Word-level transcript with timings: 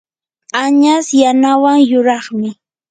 añas 0.63 1.07
yanawan 1.21 1.79
yuraqmi. 1.89 2.49